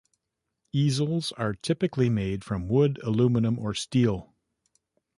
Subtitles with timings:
[0.73, 4.33] Easels are typically made from wood, aluminum or steel.